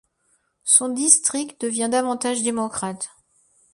Son 0.63 0.89
district 0.89 1.61
devient 1.61 1.87
davantage 1.91 2.41
démocrate. 2.41 3.11